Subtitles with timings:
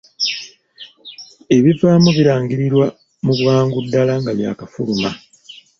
[1.57, 2.85] Ebivaamu birangirirwa
[3.25, 5.09] mu bwangu ddala nga byakafuluma.